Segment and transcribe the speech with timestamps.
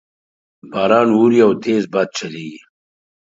[0.71, 2.59] باران اوري او تیز باد چلیږي